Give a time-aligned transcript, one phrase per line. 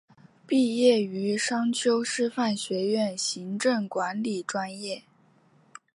[0.47, 5.03] 毕业于商丘师范学院行政管理专业。